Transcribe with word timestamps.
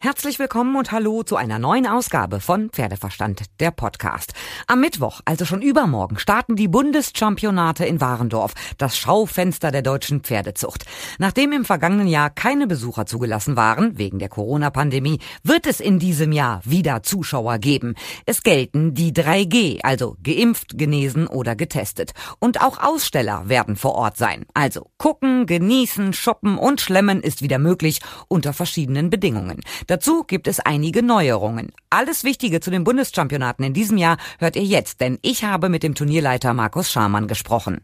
Herzlich 0.00 0.38
willkommen 0.38 0.76
und 0.76 0.92
hallo 0.92 1.24
zu 1.24 1.34
einer 1.34 1.58
neuen 1.58 1.84
Ausgabe 1.84 2.38
von 2.38 2.70
Pferdeverstand, 2.70 3.42
der 3.58 3.72
Podcast. 3.72 4.32
Am 4.68 4.80
Mittwoch, 4.80 5.22
also 5.24 5.44
schon 5.44 5.60
übermorgen, 5.60 6.20
starten 6.20 6.54
die 6.54 6.68
Bundeschampionate 6.68 7.84
in 7.84 8.00
Warendorf, 8.00 8.54
das 8.78 8.96
Schaufenster 8.96 9.72
der 9.72 9.82
deutschen 9.82 10.20
Pferdezucht. 10.20 10.84
Nachdem 11.18 11.50
im 11.50 11.64
vergangenen 11.64 12.06
Jahr 12.06 12.30
keine 12.30 12.68
Besucher 12.68 13.06
zugelassen 13.06 13.56
waren, 13.56 13.98
wegen 13.98 14.20
der 14.20 14.28
Corona-Pandemie, 14.28 15.18
wird 15.42 15.66
es 15.66 15.80
in 15.80 15.98
diesem 15.98 16.30
Jahr 16.30 16.60
wieder 16.64 17.02
Zuschauer 17.02 17.58
geben. 17.58 17.96
Es 18.24 18.44
gelten 18.44 18.94
die 18.94 19.12
3G, 19.12 19.80
also 19.82 20.16
geimpft, 20.22 20.78
genesen 20.78 21.26
oder 21.26 21.56
getestet. 21.56 22.12
Und 22.38 22.60
auch 22.60 22.78
Aussteller 22.80 23.48
werden 23.48 23.74
vor 23.74 23.96
Ort 23.96 24.16
sein. 24.16 24.46
Also 24.54 24.92
gucken, 24.96 25.46
genießen, 25.46 26.12
shoppen 26.12 26.56
und 26.56 26.80
schlemmen 26.80 27.20
ist 27.20 27.42
wieder 27.42 27.58
möglich 27.58 27.98
unter 28.28 28.52
verschiedenen 28.52 29.10
Bedingungen. 29.10 29.58
Dazu 29.88 30.22
gibt 30.22 30.48
es 30.48 30.60
einige 30.60 31.02
Neuerungen. 31.02 31.72
Alles 31.88 32.22
Wichtige 32.22 32.60
zu 32.60 32.70
den 32.70 32.84
Bundeschampionaten 32.84 33.64
in 33.64 33.72
diesem 33.72 33.96
Jahr 33.96 34.18
hört 34.38 34.54
ihr 34.54 34.62
jetzt, 34.62 35.00
denn 35.00 35.18
ich 35.22 35.44
habe 35.44 35.70
mit 35.70 35.82
dem 35.82 35.94
Turnierleiter 35.94 36.52
Markus 36.52 36.92
Schamann 36.92 37.26
gesprochen. 37.26 37.80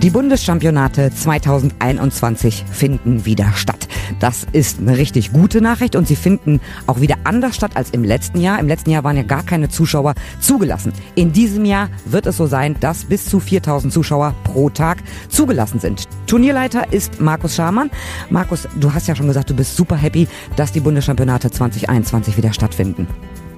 Die 0.00 0.10
Bundeschampionate 0.10 1.10
2021 1.12 2.64
finden 2.70 3.24
wieder 3.24 3.52
statt. 3.56 3.75
Das 4.20 4.46
ist 4.52 4.78
eine 4.78 4.96
richtig 4.96 5.32
gute 5.32 5.60
Nachricht 5.60 5.96
und 5.96 6.06
sie 6.06 6.16
finden 6.16 6.60
auch 6.86 7.00
wieder 7.00 7.16
anders 7.24 7.56
statt 7.56 7.72
als 7.74 7.90
im 7.90 8.04
letzten 8.04 8.40
Jahr. 8.40 8.58
Im 8.58 8.68
letzten 8.68 8.90
Jahr 8.90 9.04
waren 9.04 9.16
ja 9.16 9.22
gar 9.22 9.42
keine 9.42 9.68
Zuschauer 9.68 10.14
zugelassen. 10.40 10.92
In 11.14 11.32
diesem 11.32 11.64
Jahr 11.64 11.88
wird 12.04 12.26
es 12.26 12.36
so 12.36 12.46
sein, 12.46 12.76
dass 12.80 13.04
bis 13.04 13.26
zu 13.26 13.40
4000 13.40 13.92
Zuschauer 13.92 14.34
pro 14.44 14.70
Tag 14.70 14.98
zugelassen 15.28 15.80
sind. 15.80 16.04
Turnierleiter 16.26 16.92
ist 16.92 17.20
Markus 17.20 17.56
Schamann. 17.56 17.90
Markus, 18.30 18.68
du 18.80 18.92
hast 18.92 19.08
ja 19.08 19.14
schon 19.14 19.28
gesagt, 19.28 19.50
du 19.50 19.54
bist 19.54 19.76
super 19.76 19.96
happy, 19.96 20.28
dass 20.56 20.72
die 20.72 20.80
Bundeschampionate 20.80 21.50
2021 21.50 22.36
wieder 22.36 22.52
stattfinden. 22.52 23.06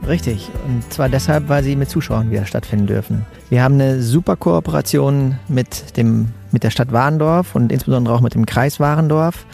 Richtig. 0.09 0.51
Und 0.67 0.91
zwar 0.91 1.09
deshalb, 1.09 1.49
weil 1.49 1.63
sie 1.63 1.77
mit 1.77 1.91
Zuschauern 1.91 2.31
wieder 2.31 2.47
stattfinden 2.47 2.87
dürfen. 2.87 3.27
Wir 3.51 3.63
haben 3.63 3.75
eine 3.75 4.01
super 4.03 4.37
Kooperation 4.37 5.39
mit, 5.49 5.97
dem, 5.99 6.29
mit 6.51 6.63
der 6.63 6.71
Stadt 6.71 6.93
Warendorf 6.93 7.55
und 7.55 7.71
insbesondere 7.71 8.15
auch 8.15 8.23
mit 8.23 8.35
dem 8.35 8.47
Kreis 8.47 8.81
Warendorf, 8.81 9.45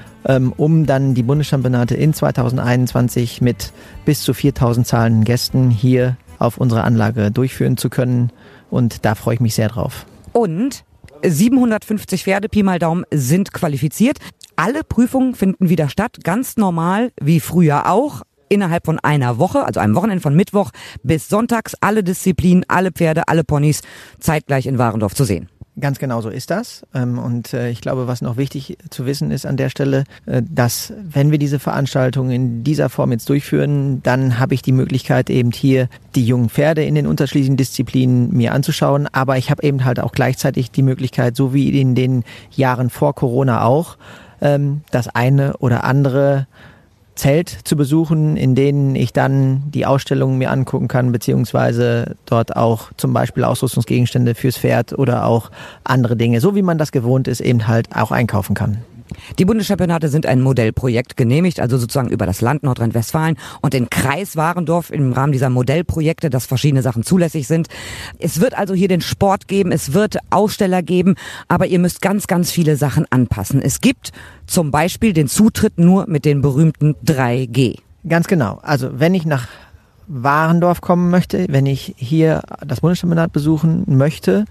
um 0.57 0.87
dann 0.87 1.15
die 1.15 1.23
Bundeschampionate 1.23 1.95
in 1.95 2.15
2021 2.15 3.41
mit 3.41 3.73
bis 4.05 4.23
zu 4.23 4.35
4000 4.35 4.87
zahlenden 4.87 5.25
Gästen 5.25 5.71
hier 5.71 6.17
auf 6.39 6.59
unserer 6.59 6.85
Anlage 6.85 7.31
durchführen 7.31 7.77
zu 7.77 7.91
können. 7.91 8.31
Und 8.71 9.05
da 9.05 9.15
freue 9.15 9.35
ich 9.35 9.41
mich 9.41 9.55
sehr 9.55 9.69
drauf. 9.69 10.07
Und 10.33 10.85
750 11.23 12.25
Pferde, 12.25 12.49
Pi 12.49 12.63
mal 12.63 12.79
Daumen, 12.79 13.05
sind 13.11 13.53
qualifiziert. 13.53 14.19
Alle 14.57 14.85
Prüfungen 14.85 15.35
finden 15.35 15.69
wieder 15.69 15.89
statt, 15.89 16.19
ganz 16.23 16.57
normal, 16.57 17.13
wie 17.21 17.41
früher 17.41 17.91
auch 17.91 18.23
innerhalb 18.49 18.87
von 18.87 18.99
einer 19.01 19.39
Woche, 19.39 19.65
also 19.65 19.81
einem 19.81 19.95
Wochenende 19.95 20.23
von 20.23 20.35
Mittwoch 20.35 20.71
bis 21.03 21.29
Sonntags, 21.29 21.75
alle 21.81 22.05
Disziplinen, 22.05 22.65
alle 22.69 22.93
Pferde, 22.93 23.29
alle 23.29 23.43
Ponys 23.43 23.83
zeitgleich 24.21 24.67
in 24.67 24.79
Warendorf 24.79 25.15
zu 25.15 25.25
sehen. 25.25 25.49
Ganz 25.81 25.99
genau 25.99 26.21
so 26.21 26.29
ist 26.29 26.51
das. 26.51 26.87
Ähm, 26.95 27.19
und 27.19 27.53
äh, 27.53 27.69
ich 27.69 27.81
glaube, 27.81 28.07
was 28.07 28.23
noch 28.23 28.37
wichtig 28.37 28.79
zu 28.91 29.07
wissen 29.07 29.33
ist 29.33 29.45
an 29.45 29.57
der 29.57 29.71
Stelle, 29.71 30.05
äh, 30.25 30.41
dass 30.49 30.93
wenn 31.03 31.33
wir 31.33 31.39
diese 31.39 31.59
Veranstaltung 31.59 32.31
in 32.31 32.63
dieser 32.63 32.89
Form 32.89 33.11
jetzt 33.11 33.29
durchführen, 33.29 34.01
dann 34.05 34.39
habe 34.39 34.55
ich 34.55 34.63
die 34.63 34.71
Möglichkeit 34.71 35.31
eben 35.31 35.51
hier 35.51 35.89
die 36.15 36.25
jungen 36.25 36.49
Pferde 36.49 36.85
in 36.85 36.95
den 36.95 37.09
unterschiedlichen 37.09 37.57
Disziplinen 37.57 38.33
mir 38.33 38.53
anzuschauen. 38.53 39.09
Aber 39.11 39.37
ich 39.37 39.51
habe 39.51 39.65
eben 39.65 39.85
halt 39.85 39.99
auch 39.99 40.13
gleichzeitig 40.13 40.71
die 40.71 40.83
Möglichkeit, 40.83 41.35
so 41.35 41.53
wie 41.53 41.81
in 41.81 41.97
den 41.97 42.23
Jahren 42.53 42.89
vor 42.89 43.17
Corona 43.17 43.65
auch, 43.65 43.97
ähm, 44.41 44.83
das 44.93 45.09
eine 45.09 45.57
oder 45.57 45.83
andere 45.83 46.47
Zelt 47.15 47.49
zu 47.65 47.77
besuchen, 47.77 48.37
in 48.37 48.55
denen 48.55 48.97
ich 48.97 49.13
dann 49.13 49.63
die 49.71 49.87
Ausstellungen 49.87 50.39
mir 50.39 50.51
angucken 50.51 50.89
kann, 50.89 51.13
beziehungsweise 51.13 52.17
dort 52.27 52.57
auch 52.57 52.91
zum 52.97 53.13
Beispiel 53.13 53.45
Ausrüstungsgegenstände 53.45 54.35
fürs 54.35 54.59
Pferd 54.59 54.99
oder 54.99 55.27
auch 55.27 55.51
andere 55.85 56.17
Dinge, 56.17 56.41
so 56.41 56.55
wie 56.55 56.63
man 56.63 56.79
das 56.79 56.93
gewohnt 56.93 57.29
ist, 57.29 57.41
eben 57.41 57.67
halt 57.69 57.95
auch 57.95 58.11
einkaufen 58.11 58.55
kann. 58.55 58.79
Die 59.39 59.45
Bundeschampionate 59.45 60.09
sind 60.09 60.27
ein 60.27 60.41
Modellprojekt 60.41 61.17
genehmigt, 61.17 61.61
also 61.61 61.79
sozusagen 61.79 62.11
über 62.11 62.27
das 62.27 62.41
Land 62.41 62.63
Nordrhein-Westfalen 62.63 63.37
und 63.61 63.73
den 63.73 63.91
Kreis 63.91 64.37
Warendorf 64.37 64.91
im 64.91 65.13
Rahmen 65.13 65.33
dieser 65.33 65.51
Modellprojekte, 65.51 66.31
dass 66.31 66.47
verschiedene 66.47 66.83
Sachen 66.83 67.03
zulässig 67.03 67.47
sind. 67.47 67.69
Es 68.19 68.41
wird 68.41 68.57
also 68.57 68.75
hier 68.75 68.89
den 68.89 69.03
Sport 69.03 69.47
geben, 69.47 69.73
es 69.73 69.93
wird 69.93 70.17
Aussteller 70.31 70.83
geben, 70.83 71.17
aber 71.49 71.67
ihr 71.67 71.79
müsst 71.79 72.01
ganz, 72.01 72.27
ganz 72.27 72.51
viele 72.51 72.77
Sachen 72.77 73.07
anpassen. 73.11 73.61
Es 73.61 73.81
gibt 73.81 74.13
zum 74.47 74.71
Beispiel 74.71 75.13
den 75.13 75.29
Zutritt 75.29 75.79
nur 75.79 76.07
mit 76.07 76.25
den 76.25 76.43
berühmten 76.43 76.95
3G. 77.05 77.79
Ganz 78.09 78.27
genau. 78.27 78.59
Also 78.63 79.01
wenn 79.01 79.15
ich 79.15 79.25
nach 79.25 79.49
Warendorf 80.07 80.81
kommen 80.81 81.11
möchte, 81.11 81.47
wenn 81.49 81.67
ich 81.67 81.95
hier 81.97 82.43
das 82.67 82.81
Bundeschampionat 82.81 83.33
besuchen 83.33 83.85
möchte, 83.87 84.45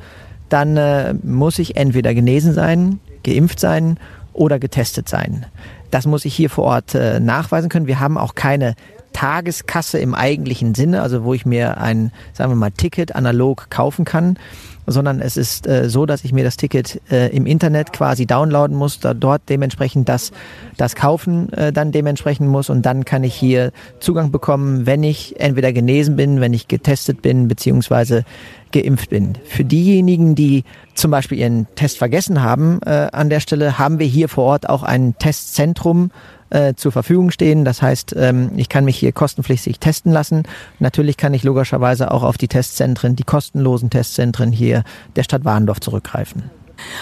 dann 0.49 0.77
äh, 0.77 1.13
muss 1.23 1.59
ich 1.59 1.75
entweder 1.75 2.13
genesen 2.13 2.53
sein, 2.53 2.99
geimpft 3.23 3.59
sein 3.59 3.97
oder 4.33 4.59
getestet 4.59 5.07
sein. 5.07 5.45
Das 5.91 6.07
muss 6.07 6.25
ich 6.25 6.35
hier 6.35 6.49
vor 6.49 6.65
Ort 6.65 6.95
äh, 6.95 7.19
nachweisen 7.19 7.69
können. 7.69 7.87
Wir 7.87 7.99
haben 7.99 8.17
auch 8.17 8.35
keine 8.35 8.75
Tageskasse 9.13 9.99
im 9.99 10.15
eigentlichen 10.15 10.73
Sinne, 10.73 11.01
also 11.03 11.23
wo 11.23 11.33
ich 11.33 11.45
mir 11.45 11.77
ein, 11.77 12.11
sagen 12.33 12.51
wir 12.51 12.55
mal, 12.55 12.71
Ticket 12.71 13.15
analog 13.15 13.69
kaufen 13.69 14.05
kann, 14.05 14.37
sondern 14.85 15.21
es 15.21 15.37
ist 15.37 15.67
äh, 15.67 15.89
so, 15.89 16.05
dass 16.05 16.23
ich 16.23 16.33
mir 16.33 16.43
das 16.43 16.57
Ticket 16.57 17.01
äh, 17.11 17.35
im 17.35 17.45
Internet 17.45 17.93
quasi 17.93 18.25
downloaden 18.25 18.75
muss, 18.75 18.99
da 18.99 19.13
dort 19.13 19.43
dementsprechend 19.49 20.09
das, 20.09 20.31
das 20.77 20.95
Kaufen 20.95 21.51
äh, 21.53 21.71
dann 21.71 21.91
dementsprechend 21.91 22.49
muss 22.49 22.69
und 22.69 22.85
dann 22.85 23.05
kann 23.05 23.23
ich 23.23 23.33
hier 23.33 23.71
Zugang 23.99 24.31
bekommen, 24.31 24.85
wenn 24.85 25.03
ich 25.03 25.39
entweder 25.39 25.73
genesen 25.73 26.15
bin, 26.15 26.41
wenn 26.41 26.53
ich 26.53 26.67
getestet 26.67 27.21
bin, 27.21 27.47
beziehungsweise 27.47 28.25
geimpft 28.71 29.09
bin. 29.09 29.35
Für 29.45 29.63
diejenigen, 29.63 30.35
die 30.35 30.63
zum 30.95 31.11
Beispiel 31.11 31.37
ihren 31.37 31.67
Test 31.75 31.97
vergessen 31.97 32.41
haben, 32.41 32.79
äh, 32.85 33.07
an 33.11 33.29
der 33.29 33.39
Stelle 33.39 33.77
haben 33.79 33.99
wir 33.99 34.07
hier 34.07 34.27
vor 34.27 34.43
Ort 34.45 34.67
auch 34.67 34.83
ein 34.83 35.15
Testzentrum 35.17 36.11
äh, 36.53 36.75
zur 36.75 36.91
Verfügung 36.91 37.31
stehen. 37.31 37.65
Das 37.65 37.81
heißt, 37.81 38.15
ähm, 38.17 38.51
ich 38.55 38.69
kann 38.69 38.85
mich 38.85 38.97
hier 38.97 39.11
kostenpflichtig 39.11 39.79
testen 39.79 40.11
lassen. 40.11 40.43
Natürlich 40.79 41.17
kann 41.17 41.33
ich 41.33 41.43
logischerweise 41.43 42.11
auch 42.11 42.23
auf 42.23 42.37
die 42.37 42.47
Testzentren, 42.47 43.15
die 43.15 43.23
kostenlosen 43.23 43.89
Testzentren 43.89 44.51
hier 44.51 44.83
der 45.15 45.23
Stadt 45.23 45.45
Warendorf 45.45 45.79
zurückgreifen. 45.79 46.43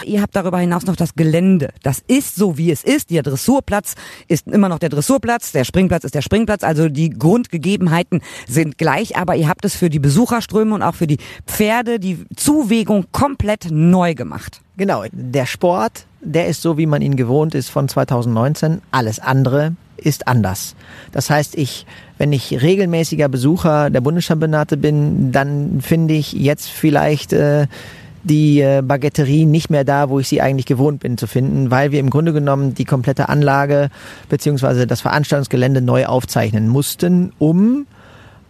Ihr 0.06 0.22
habt 0.22 0.36
darüber 0.36 0.60
hinaus 0.60 0.86
noch 0.86 0.96
das 0.96 1.16
Gelände. 1.16 1.70
Das 1.84 2.04
ist 2.08 2.36
so, 2.36 2.58
wie 2.58 2.72
es 2.72 2.84
ist. 2.84 3.10
Der 3.10 3.24
Dressurplatz 3.24 3.96
ist 4.28 4.48
immer 4.48 4.70
noch 4.70 4.80
der 4.80 4.90
Dressurplatz. 4.90 5.52
Der 5.52 5.64
Springplatz 5.64 6.04
ist 6.04 6.16
der 6.16 6.22
Springplatz. 6.22 6.64
Also 6.64 6.90
die 6.90 7.10
Grundgegebenheiten 7.10 8.22
sind 8.48 8.78
gleich. 8.78 9.18
Aber 9.18 9.36
ihr 9.36 9.48
habt 9.48 9.66
es 9.66 9.76
für 9.76 9.90
die 9.90 10.00
Besucherströme 10.00 10.76
und 10.76 10.82
auch 10.82 10.96
für 10.96 11.08
die 11.08 11.18
Pferde, 11.46 12.00
die 12.00 12.26
Zuwägung 12.36 13.06
komplett 13.12 13.68
neu 13.72 14.14
gemacht. 14.14 14.62
Genau. 14.78 15.04
Der 15.12 15.46
Sport, 15.46 16.06
der 16.22 16.48
ist 16.48 16.62
so, 16.62 16.78
wie 16.78 16.86
man 16.86 17.02
ihn 17.02 17.16
gewohnt 17.16 17.56
ist 17.56 17.70
von 17.70 17.88
2019. 17.88 18.82
Alles 18.92 19.20
andere 19.20 19.74
ist 19.98 20.28
anders. 20.28 20.76
Das 21.12 21.30
heißt, 21.30 21.56
ich, 21.56 21.86
wenn 22.18 22.34
ich 22.34 22.62
regelmäßiger 22.62 23.30
Besucher 23.30 23.90
der 23.90 24.02
Bundeschampionate 24.02 24.78
bin, 24.78 25.32
dann 25.32 25.82
finde 25.82 26.14
ich 26.14 26.34
jetzt 26.34 26.70
vielleicht 26.70 27.34
äh, 27.34 27.68
die 28.24 28.62
äh, 28.62 28.82
Baguetterie 28.84 29.46
nicht 29.46 29.70
mehr 29.70 29.84
da, 29.84 30.10
wo 30.10 30.20
ich 30.20 30.28
sie 30.28 30.42
eigentlich 30.42 30.66
gewohnt 30.66 31.00
bin 31.00 31.18
zu 31.18 31.28
finden, 31.28 31.72
weil 31.72 31.92
wir 31.92 32.00
im 32.00 32.10
Grunde 32.10 32.34
genommen 32.34 32.74
die 32.74 32.86
komplette 32.86 33.30
Anlage 33.30 33.90
beziehungsweise 34.30 34.88
das 34.88 35.02
Veranstaltungsgelände 35.02 35.82
neu 35.82 36.06
aufzeichnen 36.06 36.68
mussten, 36.68 37.34
um 37.40 37.88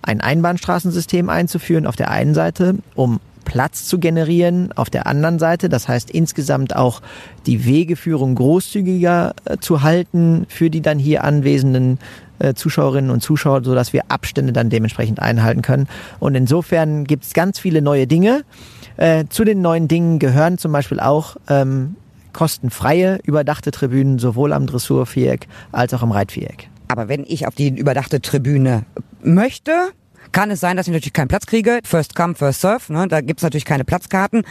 ein 0.02 0.20
Einbahnstraßensystem 0.20 1.30
einzuführen 1.30 1.86
auf 1.86 1.96
der 1.96 2.12
einen 2.12 2.34
Seite, 2.34 2.76
um 2.96 3.20
Platz 3.52 3.86
zu 3.86 4.00
generieren 4.00 4.72
auf 4.78 4.90
der 4.90 5.08
anderen 5.08 5.38
Seite. 5.38 5.68
Das 5.68 5.90
heißt 5.90 6.10
insgesamt 6.10 6.74
auch 6.74 7.02
die 7.46 7.66
Wegeführung 7.66 8.34
großzügiger 8.36 9.36
äh, 9.44 9.58
zu 9.58 9.82
halten 9.82 10.46
für 10.48 10.70
die 10.70 10.80
dann 10.80 10.98
hier 10.98 11.26
anwesenden 11.26 12.00
äh, 12.40 12.54
Zuschauerinnen 12.54 13.12
und 13.12 13.20
Zuschauer, 13.20 13.62
so 13.66 13.76
wir 13.76 14.04
Abstände 14.08 14.54
dann 14.54 14.70
dementsprechend 14.70 15.20
einhalten 15.20 15.62
können. 15.64 15.90
Und 16.22 16.36
insofern 16.36 17.04
gibt 17.04 17.26
es 17.26 17.34
ganz 17.34 17.60
viele 17.60 17.82
neue 17.82 18.08
Dinge. 18.08 18.46
Äh, 18.96 19.26
zu 19.28 19.44
den 19.44 19.62
neuen 19.62 19.90
Dingen 19.90 20.18
gehören 20.18 20.58
zum 20.58 20.72
Beispiel 20.72 21.02
auch 21.02 21.36
ähm, 21.50 21.98
kostenfreie 22.32 23.20
überdachte 23.26 23.72
Tribünen 23.72 24.18
sowohl 24.18 24.54
am 24.54 24.66
Dressurviereck 24.66 25.50
als 25.74 25.94
auch 25.94 26.04
am 26.04 26.14
Reitviereck. 26.14 26.70
Aber 26.88 27.10
wenn 27.10 27.26
ich 27.28 27.48
auf 27.48 27.56
die 27.56 27.68
überdachte 27.68 28.22
Tribüne 28.22 28.86
möchte, 29.22 29.92
kann 30.32 30.52
es 30.52 30.60
sein, 30.60 30.78
dass 30.78 30.88
ich 30.88 30.94
natürlich 30.94 31.14
keinen 31.14 31.28
Platz 31.28 31.46
kriege. 31.46 31.80
First 31.84 32.16
come, 32.16 32.36
first 32.36 32.62
serve. 32.62 32.92
Ne? 32.92 33.08
Da 33.08 33.22
gibt's 33.22 33.44
natürlich 33.44 33.66
keine 33.66 33.84
Platzkarten. 33.84 34.44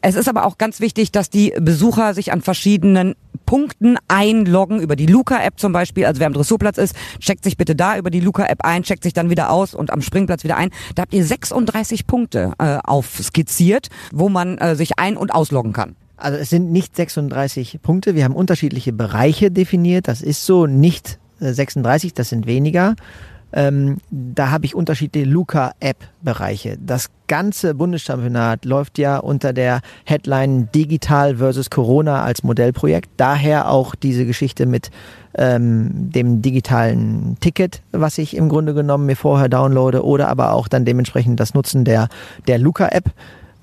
Es 0.00 0.14
ist 0.14 0.28
aber 0.28 0.46
auch 0.46 0.58
ganz 0.58 0.80
wichtig, 0.80 1.12
dass 1.12 1.30
die 1.30 1.54
Besucher 1.60 2.14
sich 2.14 2.32
an 2.32 2.40
verschiedenen 2.40 3.14
Punkten 3.46 3.96
einloggen, 4.08 4.80
über 4.80 4.96
die 4.96 5.06
Luca-App 5.06 5.58
zum 5.58 5.72
Beispiel. 5.72 6.06
Also 6.06 6.20
wer 6.20 6.26
am 6.26 6.32
Dressurplatz 6.32 6.78
ist, 6.78 6.96
checkt 7.20 7.44
sich 7.44 7.56
bitte 7.56 7.76
da 7.76 7.98
über 7.98 8.10
die 8.10 8.20
Luca-App 8.20 8.64
ein, 8.64 8.82
checkt 8.82 9.02
sich 9.02 9.12
dann 9.12 9.30
wieder 9.30 9.50
aus 9.50 9.74
und 9.74 9.92
am 9.92 10.02
Springplatz 10.02 10.44
wieder 10.44 10.56
ein. 10.56 10.70
Da 10.94 11.02
habt 11.02 11.14
ihr 11.14 11.24
36 11.24 12.06
Punkte 12.06 12.52
äh, 12.58 12.78
aufskizziert, 12.82 13.88
wo 14.12 14.28
man 14.28 14.58
äh, 14.58 14.76
sich 14.76 14.98
ein- 14.98 15.16
und 15.16 15.34
ausloggen 15.34 15.72
kann. 15.72 15.96
Also 16.16 16.38
es 16.38 16.48
sind 16.48 16.70
nicht 16.70 16.96
36 16.96 17.80
Punkte, 17.82 18.14
wir 18.14 18.24
haben 18.24 18.36
unterschiedliche 18.36 18.92
Bereiche 18.92 19.50
definiert, 19.50 20.08
das 20.08 20.22
ist 20.22 20.46
so, 20.46 20.66
nicht 20.66 21.18
36, 21.40 22.10
äh, 22.10 22.14
das 22.14 22.28
sind 22.28 22.46
weniger. 22.46 22.94
Ähm, 23.54 23.98
da 24.10 24.50
habe 24.50 24.66
ich 24.66 24.74
unterschiedliche 24.74 25.28
Luca-App-Bereiche. 25.28 26.76
Das 26.84 27.10
ganze 27.28 27.74
Bundeschampionat 27.74 28.64
läuft 28.64 28.98
ja 28.98 29.18
unter 29.18 29.52
der 29.52 29.80
Headline 30.04 30.68
Digital 30.74 31.36
versus 31.36 31.70
Corona 31.70 32.24
als 32.24 32.42
Modellprojekt. 32.42 33.10
Daher 33.16 33.70
auch 33.70 33.94
diese 33.94 34.26
Geschichte 34.26 34.66
mit 34.66 34.90
ähm, 35.36 36.10
dem 36.10 36.42
digitalen 36.42 37.36
Ticket, 37.38 37.82
was 37.92 38.18
ich 38.18 38.36
im 38.36 38.48
Grunde 38.48 38.74
genommen 38.74 39.06
mir 39.06 39.16
vorher 39.16 39.48
downloade 39.48 40.04
oder 40.04 40.28
aber 40.28 40.52
auch 40.52 40.66
dann 40.66 40.84
dementsprechend 40.84 41.38
das 41.38 41.54
Nutzen 41.54 41.84
der, 41.84 42.08
der 42.48 42.58
Luca-App 42.58 43.12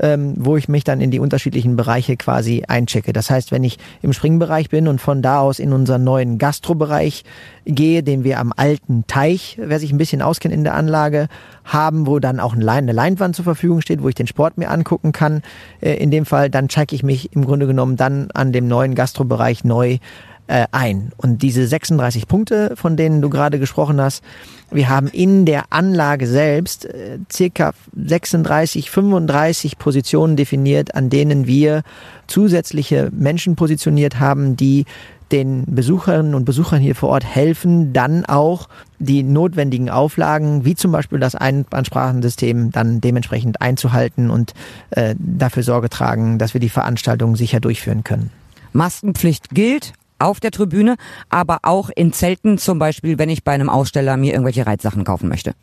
ähm, 0.02 0.34
wo 0.38 0.58
ich 0.58 0.68
mich 0.68 0.84
dann 0.84 1.00
in 1.00 1.12
die 1.12 1.20
unterschiedlichen 1.20 1.76
Bereiche 1.76 2.18
quasi 2.18 2.64
einchecke. 2.68 3.14
Das 3.14 3.30
heißt, 3.30 3.52
wenn 3.52 3.64
ich 3.64 3.78
im 4.02 4.14
Springbereich 4.14 4.70
bin 4.70 4.88
und 4.88 5.00
von 5.00 5.22
da 5.22 5.40
aus 5.40 5.60
in 5.60 5.72
unseren 5.72 6.04
neuen 6.04 6.40
Gastrobereich 6.40 7.24
gehe, 7.66 8.02
den 8.02 8.24
wir 8.24 8.40
am 8.40 8.52
alten 8.56 9.06
Teich, 9.06 9.58
wer 9.62 9.80
sich 9.80 9.92
ein 9.92 10.00
bisschen 10.00 10.22
auskennt 10.22 10.54
in 10.54 10.64
der 10.64 10.74
Anlage, 10.74 11.28
haben, 11.64 12.08
wo 12.08 12.20
dann 12.20 12.40
auch 12.40 12.54
eine 12.54 12.92
Leinwand 12.92 13.36
zur 13.36 13.46
Verfügung 13.46 13.82
steht, 13.82 14.02
wo 14.02 14.10
ich 14.10 14.16
den 14.16 14.28
Sport 14.28 14.58
mir 14.58 14.72
angucken 14.72 15.12
kann. 15.12 15.44
Äh, 15.80 15.94
in 15.94 16.10
dem 16.10 16.26
Fall, 16.26 16.50
dann 16.50 16.68
checke 16.68 16.96
ich 16.96 17.04
mich 17.04 17.34
im 17.34 17.46
Grunde 17.46 17.68
genommen 17.68 17.96
dann 17.96 18.30
an 18.34 18.52
dem 18.52 18.68
neuen 18.68 18.96
Gastrobereich 18.96 19.64
neu 19.64 20.00
äh, 20.48 20.68
ein. 20.72 21.12
Und 21.18 21.42
diese 21.42 21.68
36 21.68 22.28
Punkte, 22.28 22.74
von 22.76 22.98
denen 22.98 23.22
du 23.22 23.30
gerade 23.30 23.60
gesprochen 23.60 24.02
hast, 24.02 24.24
wir 24.72 24.88
haben 24.88 25.08
in 25.08 25.46
der 25.46 25.66
Anlage 25.70 26.28
selbst 26.28 26.86
äh, 26.86 27.20
circa 27.32 27.74
36, 27.96 28.90
35 28.90 29.78
Positionen 29.78 30.38
definiert, 30.38 30.96
an 30.96 31.10
denen 31.10 31.46
wir 31.46 31.84
zusätzliche 32.28 33.10
Menschen 33.14 33.56
positioniert 33.56 34.20
haben, 34.20 34.56
die 34.56 34.86
den 35.32 35.64
Besucherinnen 35.68 36.36
und 36.36 36.46
Besuchern 36.46 36.82
hier 36.82 36.96
vor 36.96 37.10
Ort 37.10 37.24
helfen, 37.24 37.94
dann 37.94 38.26
auch 38.26 38.68
die 39.00 39.24
notwendigen 39.24 39.90
Auflagen, 39.90 40.66
wie 40.66 40.76
zum 40.76 40.92
Beispiel 40.92 41.20
das 41.20 41.36
Einsprachensystem, 41.36 42.72
dann 42.72 43.02
dementsprechend 43.02 43.62
einzuhalten 43.62 44.30
und 44.30 44.54
äh, 44.92 45.16
dafür 45.18 45.64
Sorge 45.64 45.90
tragen, 45.90 46.38
dass 46.38 46.54
wir 46.54 46.62
die 46.62 46.70
Veranstaltung 46.70 47.36
sicher 47.36 47.60
durchführen 47.60 48.04
können. 48.04 48.30
Maskenpflicht 48.74 49.50
gilt, 49.50 49.94
auf 50.22 50.40
der 50.40 50.52
Tribüne, 50.52 50.96
aber 51.30 51.60
auch 51.64 51.90
in 51.96 52.14
Zelten 52.14 52.58
zum 52.58 52.80
Beispiel, 52.80 53.18
wenn 53.18 53.30
ich 53.30 53.44
bei 53.44 53.52
einem 53.52 53.70
Aussteller 53.70 54.18
mir 54.18 54.34
irgendwelche 54.34 54.66
Reitsachen 54.66 55.04
kaufen 55.04 55.30
möchte. 55.30 55.54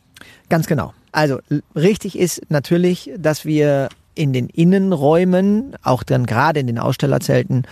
Ganz 0.49 0.66
genau. 0.66 0.93
Also 1.12 1.38
richtig 1.75 2.19
ist 2.19 2.43
natürlich, 2.50 3.10
dass 3.16 3.44
wir 3.44 3.88
in 4.14 4.32
den 4.32 4.49
Innenräumen, 4.49 5.76
auch 5.82 6.02
dann 6.02 6.26
gerade 6.26 6.60
in 6.60 6.66
den 6.66 6.78
Ausstellerzelten, 6.78 7.66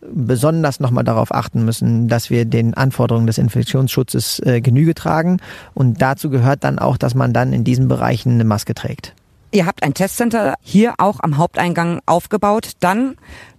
besonders 0.00 0.78
nochmal 0.78 1.04
darauf 1.04 1.34
achten 1.34 1.64
müssen, 1.64 2.08
dass 2.08 2.30
wir 2.30 2.44
den 2.44 2.74
Anforderungen 2.74 3.26
des 3.26 3.38
Infektionsschutzes 3.38 4.40
äh, 4.40 4.60
Genüge 4.60 4.94
tragen. 4.94 5.38
Und 5.74 6.00
dazu 6.00 6.30
gehört 6.30 6.62
dann 6.64 6.78
auch, 6.78 6.96
dass 6.96 7.14
man 7.14 7.32
dann 7.32 7.52
in 7.52 7.64
diesen 7.64 7.88
Bereichen 7.88 8.34
eine 8.34 8.44
Maske 8.44 8.74
trägt. 8.74 9.14
Ihr 9.50 9.66
habt 9.66 9.82
ein 9.82 9.94
Testcenter 9.94 10.54
hier 10.60 10.94
auch 10.98 11.20
am 11.20 11.38
Haupteingang 11.38 12.00
aufgebaut. 12.04 12.72
Dann 12.80 13.16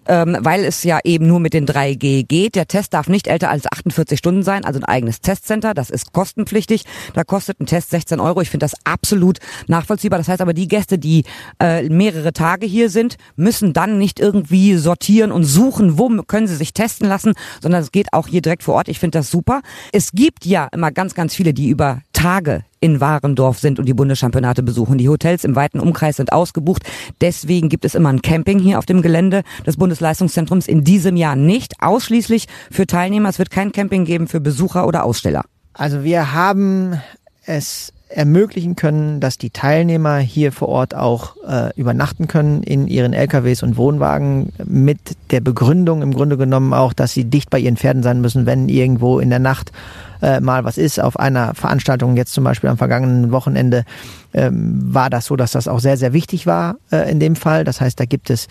ähm, 0.10 0.36
weil 0.42 0.66
es 0.66 0.84
ja 0.84 1.00
eben 1.04 1.28
nur 1.28 1.40
mit 1.40 1.54
den 1.54 1.66
3G 1.66 2.26
geht. 2.26 2.56
Der 2.56 2.68
Test 2.68 2.94
darf 2.94 3.08
nicht 3.08 3.28
älter 3.28 3.50
als 3.50 3.72
48 3.72 4.18
Stunden 4.18 4.44
sein, 4.44 4.66
also 4.66 4.80
ein 4.80 4.86
eigenes 4.86 5.22
Testcenter. 5.22 5.74
Das 5.74 5.90
ist 5.90 6.12
kostenpflichtig. 6.12 6.84
Da 7.14 7.24
kostet 7.24 7.62
ein 7.62 7.68
Test 7.68 7.92
16 7.92 8.20
Euro. 8.20 8.42
Ich 8.42 8.50
finde 8.50 8.66
das 8.66 8.74
absolut 8.84 9.38
nachvollziehbar. 9.68 10.18
Das 10.18 10.28
heißt 10.28 10.42
aber, 10.42 10.54
die 10.54 10.68
Gäste, 10.68 10.98
die 10.98 11.24
äh, 11.62 11.88
mehrere 11.90 12.34
Tage 12.34 12.66
hier 12.66 12.90
sind, 12.90 13.18
müssen 13.36 13.72
dann 13.72 14.00
nicht 14.00 14.20
irgendwie 14.20 14.76
sortieren 14.76 15.32
und 15.32 15.44
suchen, 15.44 15.98
wo 15.98 16.10
können 16.24 16.48
sie 16.48 16.56
sich 16.56 16.74
testen 16.74 17.08
lassen, 17.08 17.34
sondern 17.62 17.84
es 17.84 17.92
geht 17.92 18.12
auch 18.14 18.28
hier 18.28 18.42
direkt 18.42 18.64
vor 18.64 18.74
Ort. 18.76 18.90
Ich 18.90 19.00
finde 19.00 19.20
das 19.20 19.30
super. 19.30 19.62
Es 19.94 20.12
gibt 20.12 20.46
ja 20.46 20.68
immer 20.72 20.92
ganz, 20.92 21.14
ganz 21.14 21.36
viele, 21.36 21.54
die 21.54 21.70
über 21.70 22.02
Tage 22.14 22.64
in 22.82 23.02
Warendorf 23.02 23.60
sind 23.60 23.80
und 23.80 23.86
die 23.86 23.94
Bundeschampionate 23.94 24.64
besuchen. 24.64 24.98
Die 24.98 25.10
Hotels 25.10 25.44
im 25.44 25.56
weiten 25.56 25.80
Umkreis 25.80 26.18
sind 26.18 26.32
ausgebucht. 26.32 26.84
Deswegen 27.22 27.70
gibt 27.70 27.86
es 27.86 27.96
immer 27.96 28.10
ein 28.10 28.22
Camping 28.22 28.60
hier 28.60 28.80
auf 28.80 28.86
dem 28.86 29.02
Gelände 29.02 29.44
des 29.66 29.78
Bundesleistungszentrums. 29.78 30.68
In 30.68 30.84
diesem 30.84 31.16
Jahr 31.16 31.36
nicht 31.36 31.74
ausschließlich 31.82 32.48
für 32.72 32.88
Teilnehmer. 32.88 33.30
Es 33.30 33.40
wird 33.40 33.52
kein 33.52 33.72
Camping 33.72 34.06
geben 34.06 34.28
für 34.28 34.40
Besucher 34.40 34.88
oder 34.88 35.04
Aussteller. 35.04 35.44
Also 35.74 36.04
wir 36.04 36.34
haben 36.34 37.02
es 37.46 37.94
ermöglichen 38.10 38.76
können, 38.76 39.20
dass 39.20 39.38
die 39.38 39.52
Teilnehmer 39.52 40.18
hier 40.18 40.52
vor 40.52 40.68
Ort 40.70 40.96
auch 40.96 41.36
äh, 41.48 41.74
übernachten 41.80 42.28
können 42.28 42.64
in 42.64 42.88
ihren 42.88 43.14
LKWs 43.14 43.62
und 43.62 43.78
Wohnwagen 43.78 44.52
mit 44.66 45.00
der 45.30 45.42
Begründung 45.42 46.02
im 46.02 46.14
Grunde 46.14 46.36
genommen 46.36 46.74
auch, 46.74 46.94
dass 46.94 47.14
sie 47.14 47.26
dicht 47.26 47.52
bei 47.52 47.60
ihren 47.60 47.78
Pferden 47.78 48.02
sein 48.02 48.20
müssen, 48.20 48.48
wenn 48.48 48.68
irgendwo 48.68 49.20
in 49.20 49.30
der 49.30 49.40
Nacht 49.40 49.72
äh, 50.24 50.40
mal 50.40 50.64
was 50.64 50.80
ist. 50.80 51.00
Auf 51.00 51.20
einer 51.20 51.54
Veranstaltung 51.54 52.18
jetzt 52.18 52.34
zum 52.34 52.44
Beispiel 52.44 52.70
am 52.70 52.78
vergangenen 52.78 53.32
Wochenende 53.32 53.86
ähm, 54.34 54.82
war 54.94 55.12
das 55.12 55.26
so, 55.26 55.36
dass 55.36 55.52
das 55.52 55.68
auch 55.68 55.80
sehr, 55.80 55.98
sehr 55.98 56.12
wichtig 56.12 56.48
war 56.48 56.78
äh, 56.92 57.10
in 57.12 57.20
dem 57.20 57.36
Fall. 57.36 57.64
Das 57.64 57.80
heißt, 57.80 58.00
da 58.00 58.06
gibt 58.06 58.32
es 58.32 58.48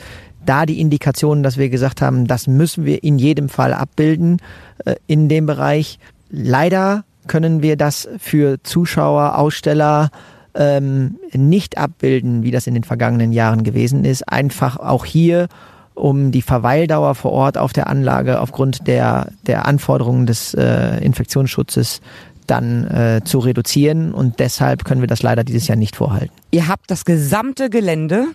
da 0.47 0.67
die 0.67 0.81
Indikationen, 0.81 1.43
dass 1.43 1.59
wir 1.59 1.69
gesagt 1.69 2.01
haben, 2.01 2.27
das 2.27 2.47
müssen 2.47 2.85
wir 2.85 3.03
in 3.03 3.19
jedem 3.19 3.49
Fall 3.49 3.75
abbilden 3.75 4.39
äh, 4.85 4.95
in 5.09 5.29
dem 5.29 5.47
Bereich. 5.47 5.99
Leider 6.31 7.05
können 7.29 7.63
wir 7.63 7.77
das 7.77 8.09
für 8.19 8.63
Zuschauer, 8.63 9.39
Aussteller 9.39 10.11
ähm, 10.55 11.19
nicht 11.33 11.79
abbilden, 11.79 12.43
wie 12.43 12.51
das 12.51 12.67
in 12.67 12.75
den 12.75 12.85
vergangenen 12.85 13.33
Jahren 13.33 13.63
gewesen 13.63 14.05
ist. 14.05 14.29
Einfach 14.29 14.77
auch 14.77 15.05
hier, 15.05 15.47
um 15.95 16.31
die 16.33 16.43
Verweildauer 16.43 17.15
vor 17.15 17.33
Ort 17.33 17.59
auf 17.59 17.73
der 17.73 17.89
Anlage 17.89 18.41
aufgrund 18.41 18.87
der, 18.87 19.29
der 19.47 19.67
Anforderungen 19.67 20.27
des 20.27 20.55
äh, 20.55 20.99
Infektionsschutzes 20.99 22.01
dann 22.47 22.87
äh, 22.87 23.21
zu 23.25 23.39
reduzieren. 23.39 24.13
Und 24.13 24.39
deshalb 24.39 24.85
können 24.85 25.01
wir 25.01 25.09
das 25.09 25.23
leider 25.23 25.45
dieses 25.45 25.69
Jahr 25.69 25.77
nicht 25.77 25.97
vorhalten. 25.97 26.33
Ihr 26.51 26.69
habt 26.69 26.91
das 26.91 27.05
gesamte 27.05 27.71
Gelände 27.71 28.27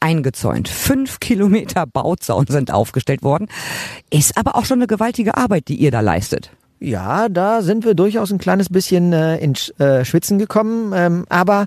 eingezäunt. 0.00 0.68
Fünf 0.68 1.20
Kilometer 1.20 1.86
Bauzaun 1.86 2.46
sind 2.48 2.72
aufgestellt 2.72 3.22
worden. 3.22 3.48
Ist 4.10 4.36
aber 4.36 4.56
auch 4.56 4.64
schon 4.64 4.78
eine 4.78 4.86
gewaltige 4.86 5.36
Arbeit, 5.36 5.68
die 5.68 5.76
ihr 5.76 5.90
da 5.90 6.00
leistet. 6.00 6.50
Ja, 6.82 7.28
da 7.28 7.60
sind 7.60 7.84
wir 7.84 7.92
durchaus 7.92 8.32
ein 8.32 8.38
kleines 8.38 8.70
bisschen 8.70 9.12
äh, 9.12 9.36
ins 9.36 9.68
äh, 9.78 10.02
Schwitzen 10.06 10.38
gekommen. 10.38 10.94
Ähm, 10.96 11.26
aber 11.28 11.66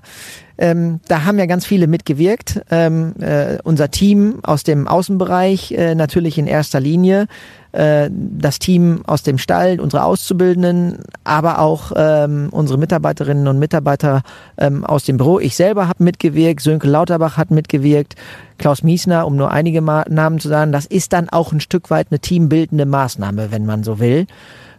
ähm, 0.58 0.98
da 1.06 1.24
haben 1.24 1.38
ja 1.38 1.46
ganz 1.46 1.64
viele 1.64 1.86
mitgewirkt. 1.86 2.60
Ähm, 2.68 3.14
äh, 3.20 3.58
unser 3.62 3.92
Team 3.92 4.40
aus 4.42 4.64
dem 4.64 4.88
Außenbereich 4.88 5.70
äh, 5.70 5.94
natürlich 5.94 6.36
in 6.36 6.48
erster 6.48 6.80
Linie. 6.80 7.28
Äh, 7.70 8.10
das 8.12 8.58
Team 8.58 9.02
aus 9.06 9.22
dem 9.22 9.38
Stall, 9.38 9.78
unsere 9.78 10.02
Auszubildenden, 10.02 10.98
aber 11.22 11.60
auch 11.60 11.92
ähm, 11.94 12.48
unsere 12.50 12.76
Mitarbeiterinnen 12.76 13.46
und 13.46 13.60
Mitarbeiter 13.60 14.22
ähm, 14.58 14.84
aus 14.84 15.04
dem 15.04 15.16
Büro. 15.16 15.38
Ich 15.38 15.54
selber 15.54 15.86
habe 15.86 16.02
mitgewirkt, 16.02 16.60
Sönke 16.60 16.88
Lauterbach 16.88 17.36
hat 17.36 17.52
mitgewirkt, 17.52 18.16
Klaus 18.58 18.82
Miesner, 18.82 19.28
um 19.28 19.36
nur 19.36 19.52
einige 19.52 19.80
Ma 19.80 20.04
Namen 20.08 20.40
zu 20.40 20.48
sagen. 20.48 20.72
Das 20.72 20.86
ist 20.86 21.12
dann 21.12 21.28
auch 21.28 21.52
ein 21.52 21.60
Stück 21.60 21.90
weit 21.90 22.08
eine 22.10 22.18
teambildende 22.18 22.84
Maßnahme, 22.84 23.52
wenn 23.52 23.64
man 23.64 23.84
so 23.84 24.00
will. 24.00 24.26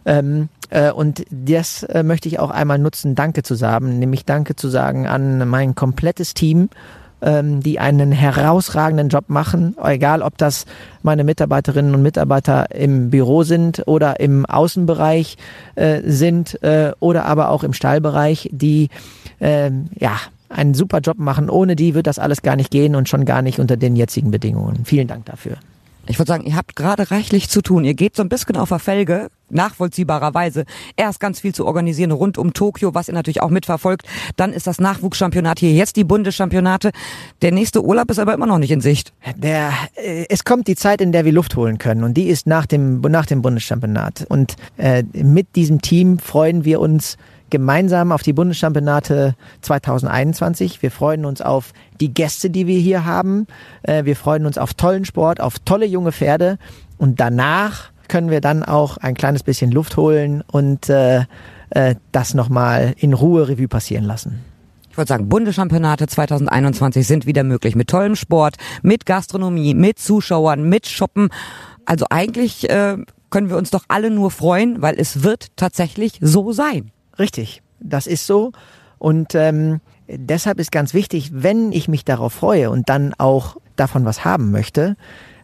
Ähm, 0.06 0.48
äh, 0.70 0.90
und 0.90 1.24
das 1.30 1.82
äh, 1.82 2.02
möchte 2.02 2.28
ich 2.28 2.38
auch 2.38 2.50
einmal 2.50 2.78
nutzen, 2.78 3.14
Danke 3.14 3.42
zu 3.42 3.54
sagen, 3.54 3.98
nämlich 3.98 4.24
Danke 4.24 4.56
zu 4.56 4.68
sagen 4.68 5.06
an 5.06 5.48
mein 5.48 5.74
komplettes 5.74 6.32
Team, 6.32 6.70
ähm, 7.22 7.60
die 7.60 7.78
einen 7.78 8.12
herausragenden 8.12 9.08
Job 9.08 9.24
machen, 9.28 9.76
egal 9.82 10.22
ob 10.22 10.38
das 10.38 10.64
meine 11.02 11.24
Mitarbeiterinnen 11.24 11.94
und 11.94 12.02
Mitarbeiter 12.02 12.70
im 12.70 13.10
Büro 13.10 13.42
sind 13.42 13.82
oder 13.86 14.20
im 14.20 14.46
Außenbereich 14.46 15.36
äh, 15.74 16.02
sind 16.04 16.62
äh, 16.62 16.92
oder 17.00 17.24
aber 17.24 17.50
auch 17.50 17.64
im 17.64 17.72
Stallbereich, 17.72 18.48
die 18.52 18.90
äh, 19.40 19.70
ja 19.98 20.16
einen 20.48 20.74
super 20.74 21.00
Job 21.00 21.18
machen. 21.18 21.50
Ohne 21.50 21.74
die 21.74 21.94
wird 21.94 22.06
das 22.06 22.18
alles 22.18 22.42
gar 22.42 22.54
nicht 22.54 22.70
gehen 22.70 22.94
und 22.94 23.08
schon 23.08 23.24
gar 23.24 23.42
nicht 23.42 23.58
unter 23.58 23.76
den 23.76 23.96
jetzigen 23.96 24.30
Bedingungen. 24.30 24.84
Vielen 24.84 25.08
Dank 25.08 25.24
dafür. 25.26 25.56
Ich 26.08 26.18
würde 26.18 26.28
sagen, 26.28 26.46
ihr 26.46 26.56
habt 26.56 26.76
gerade 26.76 27.10
reichlich 27.10 27.48
zu 27.48 27.62
tun. 27.62 27.84
Ihr 27.84 27.94
geht 27.94 28.16
so 28.16 28.22
ein 28.22 28.28
bisschen 28.28 28.56
auf 28.56 28.68
der 28.68 28.78
Felge, 28.78 29.28
nachvollziehbarerweise. 29.50 30.64
Erst 30.96 31.20
ganz 31.20 31.40
viel 31.40 31.54
zu 31.54 31.66
organisieren 31.66 32.12
rund 32.12 32.38
um 32.38 32.52
Tokio, 32.52 32.94
was 32.94 33.08
ihr 33.08 33.14
natürlich 33.14 33.42
auch 33.42 33.50
mitverfolgt. 33.50 34.06
Dann 34.36 34.52
ist 34.52 34.66
das 34.66 34.78
Nachwuchschampionat 34.78 35.58
hier, 35.58 35.72
jetzt 35.72 35.96
die 35.96 36.04
Bundeschampionate. 36.04 36.92
Der 37.42 37.52
nächste 37.52 37.84
Urlaub 37.84 38.10
ist 38.10 38.18
aber 38.18 38.34
immer 38.34 38.46
noch 38.46 38.58
nicht 38.58 38.70
in 38.70 38.80
Sicht. 38.80 39.12
Der, 39.36 39.72
äh, 39.94 40.26
es 40.28 40.44
kommt 40.44 40.68
die 40.68 40.76
Zeit, 40.76 41.00
in 41.00 41.12
der 41.12 41.24
wir 41.24 41.32
Luft 41.32 41.56
holen 41.56 41.78
können 41.78 42.04
und 42.04 42.14
die 42.14 42.28
ist 42.28 42.46
nach 42.46 42.66
dem, 42.66 43.00
nach 43.00 43.26
dem 43.26 43.42
Bundeschampionat. 43.42 44.26
Und 44.28 44.56
äh, 44.76 45.02
mit 45.12 45.56
diesem 45.56 45.82
Team 45.82 46.18
freuen 46.18 46.64
wir 46.64 46.80
uns, 46.80 47.16
gemeinsam 47.50 48.12
auf 48.12 48.22
die 48.22 48.32
Bundeschampionate 48.32 49.34
2021. 49.62 50.82
Wir 50.82 50.90
freuen 50.90 51.24
uns 51.24 51.40
auf 51.40 51.72
die 52.00 52.12
Gäste, 52.12 52.50
die 52.50 52.66
wir 52.66 52.78
hier 52.78 53.04
haben. 53.04 53.46
Äh, 53.82 54.04
wir 54.04 54.16
freuen 54.16 54.46
uns 54.46 54.58
auf 54.58 54.74
tollen 54.74 55.04
Sport, 55.04 55.40
auf 55.40 55.58
tolle 55.60 55.86
junge 55.86 56.12
Pferde. 56.12 56.58
Und 56.98 57.20
danach 57.20 57.90
können 58.08 58.30
wir 58.30 58.40
dann 58.40 58.62
auch 58.62 58.96
ein 58.98 59.14
kleines 59.14 59.42
bisschen 59.42 59.70
Luft 59.70 59.96
holen 59.96 60.42
und 60.50 60.88
äh, 60.88 61.24
äh, 61.70 61.96
das 62.12 62.34
nochmal 62.34 62.94
in 62.98 63.12
Ruhe 63.12 63.48
Revue 63.48 63.68
passieren 63.68 64.04
lassen. 64.04 64.44
Ich 64.90 64.98
wollte 64.98 65.08
sagen, 65.10 65.28
Bundeschampionate 65.28 66.06
2021 66.06 67.06
sind 67.06 67.26
wieder 67.26 67.44
möglich 67.44 67.76
mit 67.76 67.88
tollem 67.88 68.16
Sport, 68.16 68.56
mit 68.82 69.04
Gastronomie, 69.04 69.74
mit 69.74 69.98
Zuschauern, 69.98 70.68
mit 70.68 70.86
Shoppen. 70.86 71.28
Also 71.84 72.06
eigentlich 72.08 72.70
äh, 72.70 72.96
können 73.30 73.50
wir 73.50 73.58
uns 73.58 73.70
doch 73.70 73.84
alle 73.88 74.10
nur 74.10 74.30
freuen, 74.30 74.80
weil 74.80 74.94
es 74.98 75.22
wird 75.22 75.48
tatsächlich 75.56 76.18
so 76.22 76.52
sein. 76.52 76.92
Richtig, 77.18 77.62
das 77.80 78.06
ist 78.06 78.26
so. 78.26 78.52
Und 78.98 79.34
ähm, 79.34 79.80
deshalb 80.08 80.58
ist 80.58 80.72
ganz 80.72 80.94
wichtig, 80.94 81.30
wenn 81.32 81.72
ich 81.72 81.88
mich 81.88 82.04
darauf 82.04 82.32
freue 82.32 82.70
und 82.70 82.88
dann 82.88 83.14
auch 83.18 83.56
davon 83.76 84.04
was 84.04 84.24
haben 84.24 84.50
möchte, 84.50 84.96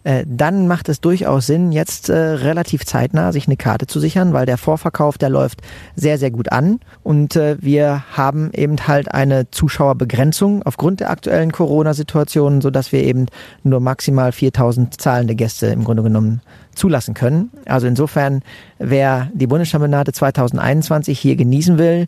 äh, 0.05 0.25
dann 0.27 0.67
macht 0.67 0.89
es 0.89 1.01
durchaus 1.01 1.47
Sinn, 1.47 1.71
jetzt 1.71 2.09
äh, 2.09 2.17
relativ 2.17 2.85
zeitnah 2.85 3.33
sich 3.33 3.47
eine 3.47 3.57
Karte 3.57 3.87
zu 3.87 4.01
sichern, 4.01 4.33
weil 4.33 4.47
der 4.47 4.59
Vorverkauf, 4.59 5.17
der 5.17 5.31
läuft 5.31 5.63
sehr, 5.95 6.19
sehr 6.19 6.31
gut 6.31 6.51
an. 6.51 6.81
Und 7.03 7.37
äh, 7.37 7.57
wir 7.61 8.05
haben 8.13 8.51
eben 8.53 8.77
halt 8.87 9.13
eine 9.13 9.51
Zuschauerbegrenzung 9.51 10.63
aufgrund 10.65 11.01
der 11.01 11.11
aktuellen 11.11 11.53
Corona-Situation, 11.53 12.61
sodass 12.61 12.91
wir 12.91 13.03
eben 13.05 13.27
nur 13.63 13.81
maximal 13.81 14.33
4000 14.33 15.01
zahlende 15.01 15.35
Gäste 15.35 15.67
im 15.69 15.85
Grunde 15.85 16.03
genommen 16.03 16.41
zulassen 16.75 17.15
können. 17.15 17.51
Also 17.67 17.87
insofern, 17.87 18.43
wer 18.79 19.31
die 19.35 19.47
Bundeschampionate 19.47 20.13
2021 20.13 21.19
hier 21.19 21.37
genießen 21.37 21.79
will, 21.79 22.07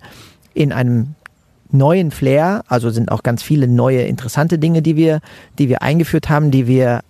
in 0.54 0.72
einem 0.72 1.14
neuen 1.70 2.10
Flair, 2.10 2.62
also 2.68 2.90
sind 2.90 3.10
auch 3.10 3.22
ganz 3.22 3.42
viele 3.42 3.68
neue 3.68 4.02
interessante 4.02 4.58
Dinge, 4.58 4.80
die 4.80 4.96
wir, 4.96 5.20
die 5.58 5.68
wir 5.68 5.82
eingeführt 5.82 6.28
haben, 6.28 6.50
die 6.50 6.66
wir 6.66 7.00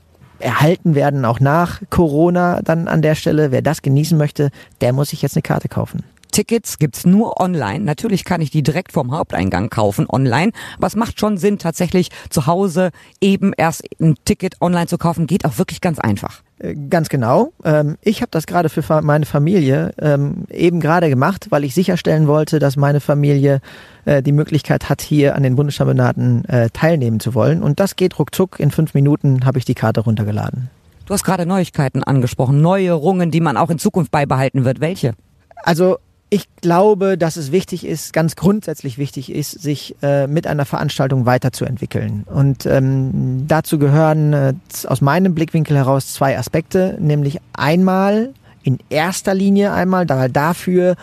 erhalten 0.44 0.94
werden, 0.94 1.24
auch 1.24 1.40
nach 1.40 1.80
Corona 1.90 2.60
dann 2.62 2.86
an 2.86 3.02
der 3.02 3.14
Stelle. 3.14 3.50
Wer 3.50 3.62
das 3.62 3.82
genießen 3.82 4.16
möchte, 4.16 4.50
der 4.80 4.92
muss 4.92 5.10
sich 5.10 5.22
jetzt 5.22 5.36
eine 5.36 5.42
Karte 5.42 5.68
kaufen. 5.68 6.04
Tickets 6.30 6.78
gibt's 6.78 7.06
nur 7.06 7.40
online. 7.40 7.84
Natürlich 7.84 8.24
kann 8.24 8.40
ich 8.40 8.50
die 8.50 8.64
direkt 8.64 8.90
vom 8.90 9.12
Haupteingang 9.12 9.70
kaufen 9.70 10.06
online, 10.10 10.50
aber 10.76 10.88
es 10.88 10.96
macht 10.96 11.20
schon 11.20 11.38
Sinn, 11.38 11.58
tatsächlich 11.58 12.10
zu 12.28 12.46
Hause 12.46 12.90
eben 13.20 13.52
erst 13.56 13.84
ein 14.00 14.16
Ticket 14.24 14.60
online 14.60 14.88
zu 14.88 14.98
kaufen. 14.98 15.28
Geht 15.28 15.44
auch 15.44 15.58
wirklich 15.58 15.80
ganz 15.80 16.00
einfach. 16.00 16.42
Äh, 16.64 16.74
ganz 16.90 17.08
genau. 17.08 17.52
Ähm, 17.64 17.96
ich 18.00 18.22
habe 18.22 18.30
das 18.30 18.46
gerade 18.46 18.68
für 18.68 19.02
meine 19.02 19.26
Familie 19.26 19.92
ähm, 19.98 20.44
eben 20.50 20.80
gerade 20.80 21.08
gemacht, 21.08 21.46
weil 21.50 21.64
ich 21.64 21.74
sicherstellen 21.74 22.26
wollte, 22.26 22.58
dass 22.58 22.76
meine 22.76 23.00
Familie 23.00 23.60
äh, 24.04 24.22
die 24.22 24.32
Möglichkeit 24.32 24.88
hat, 24.88 25.00
hier 25.00 25.34
an 25.34 25.42
den 25.42 25.56
Bundeschampionaten 25.56 26.44
äh, 26.46 26.70
teilnehmen 26.70 27.20
zu 27.20 27.34
wollen. 27.34 27.62
Und 27.62 27.80
das 27.80 27.96
geht 27.96 28.18
ruckzuck. 28.18 28.60
In 28.60 28.70
fünf 28.70 28.94
Minuten 28.94 29.44
habe 29.44 29.58
ich 29.58 29.64
die 29.64 29.74
Karte 29.74 30.00
runtergeladen. 30.00 30.70
Du 31.06 31.12
hast 31.12 31.24
gerade 31.24 31.44
Neuigkeiten 31.44 32.02
angesprochen, 32.02 32.62
Neuerungen, 32.62 33.30
die 33.30 33.40
man 33.40 33.58
auch 33.58 33.68
in 33.68 33.78
Zukunft 33.78 34.10
beibehalten 34.10 34.64
wird. 34.64 34.80
Welche? 34.80 35.12
Also 35.62 35.98
ich 36.34 36.48
glaube, 36.60 37.16
dass 37.16 37.36
es 37.36 37.52
wichtig 37.52 37.86
ist, 37.86 38.12
ganz 38.12 38.34
grundsätzlich 38.34 38.98
wichtig 38.98 39.30
ist, 39.30 39.52
sich 39.52 39.94
äh, 40.02 40.26
mit 40.26 40.48
einer 40.48 40.64
Veranstaltung 40.64 41.26
weiterzuentwickeln. 41.26 42.24
Und 42.26 42.66
ähm, 42.66 43.44
dazu 43.46 43.78
gehören 43.78 44.32
äh, 44.32 44.54
aus 44.88 45.00
meinem 45.00 45.36
Blickwinkel 45.36 45.76
heraus 45.76 46.12
zwei 46.12 46.36
Aspekte, 46.36 46.96
nämlich 46.98 47.38
einmal 47.52 48.34
in 48.64 48.80
erster 48.90 49.32
Linie 49.32 49.74
einmal, 49.74 50.06
da 50.06 50.26
dafür 50.26 50.96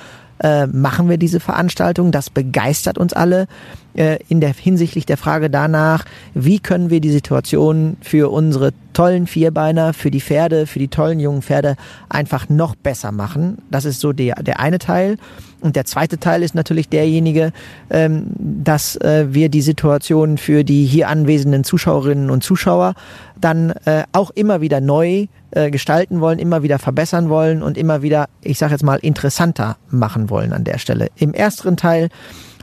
äh, 0.43 0.67
machen 0.67 1.07
wir 1.07 1.17
diese 1.17 1.39
Veranstaltung. 1.39 2.11
Das 2.11 2.29
begeistert 2.29 2.97
uns 2.97 3.13
alle 3.13 3.47
äh, 3.93 4.19
in 4.27 4.41
der 4.41 4.53
hinsichtlich 4.53 5.05
der 5.05 5.17
Frage 5.17 5.49
danach, 5.49 6.05
wie 6.33 6.59
können 6.59 6.89
wir 6.89 7.01
die 7.01 7.11
Situation 7.11 7.97
für 8.01 8.31
unsere 8.31 8.73
tollen 8.93 9.27
Vierbeiner, 9.27 9.93
für 9.93 10.11
die 10.11 10.21
Pferde, 10.21 10.67
für 10.67 10.79
die 10.79 10.87
tollen 10.87 11.19
jungen 11.19 11.41
Pferde 11.41 11.75
einfach 12.09 12.49
noch 12.49 12.75
besser 12.75 13.11
machen. 13.11 13.57
Das 13.69 13.85
ist 13.85 13.99
so 13.99 14.13
der, 14.13 14.35
der 14.35 14.59
eine 14.59 14.79
Teil. 14.79 15.17
Und 15.61 15.75
der 15.75 15.85
zweite 15.85 16.19
Teil 16.19 16.41
ist 16.41 16.55
natürlich 16.55 16.89
derjenige, 16.89 17.51
ähm, 17.89 18.25
dass 18.37 18.95
äh, 18.97 19.27
wir 19.29 19.49
die 19.49 19.61
Situation 19.61 20.37
für 20.37 20.63
die 20.63 20.85
hier 20.85 21.07
anwesenden 21.07 21.63
Zuschauerinnen 21.63 22.29
und 22.31 22.43
Zuschauer 22.43 22.95
dann 23.39 23.71
äh, 23.85 24.03
auch 24.11 24.31
immer 24.31 24.61
wieder 24.61 24.81
neu 24.81 25.27
äh, 25.51 25.69
gestalten 25.69 26.19
wollen, 26.19 26.39
immer 26.39 26.63
wieder 26.63 26.79
verbessern 26.79 27.29
wollen 27.29 27.61
und 27.61 27.77
immer 27.77 28.01
wieder, 28.01 28.27
ich 28.41 28.57
sage 28.57 28.73
jetzt 28.73 28.83
mal, 28.83 28.99
interessanter 28.99 29.77
machen 29.89 30.29
wollen 30.29 30.51
an 30.53 30.63
der 30.63 30.79
Stelle. 30.79 31.09
Im 31.15 31.33
ersten 31.33 31.77
Teil 31.77 32.09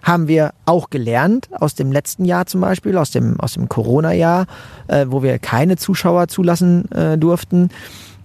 haben 0.09 0.27
wir 0.27 0.53
auch 0.65 0.91
gelernt 0.91 1.49
aus 1.53 1.75
dem 1.75 1.93
letzten 1.93 2.25
Jahr 2.25 2.47
zum 2.47 2.61
Beispiel, 2.61 2.97
aus 2.97 3.11
dem, 3.11 3.38
aus 3.38 3.53
dem 3.53 3.69
Corona-Jahr, 3.69 4.47
äh, 4.88 5.07
wo 5.09 5.23
wir 5.23 5.38
keine 5.38 5.77
Zuschauer 5.77 6.29
zulassen 6.29 6.91
äh, 6.91 7.17
durften 7.17 7.69